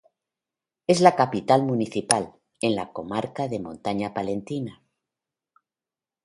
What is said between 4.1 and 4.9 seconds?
Palentina.